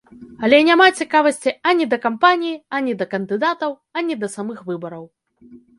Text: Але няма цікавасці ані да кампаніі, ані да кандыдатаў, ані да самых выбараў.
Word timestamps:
Але 0.45 0.59
няма 0.69 0.87
цікавасці 1.03 1.53
ані 1.73 1.87
да 1.93 2.01
кампаніі, 2.07 2.59
ані 2.79 2.99
да 3.03 3.11
кандыдатаў, 3.15 3.81
ані 4.01 4.13
да 4.25 4.35
самых 4.39 4.69
выбараў. 4.73 5.05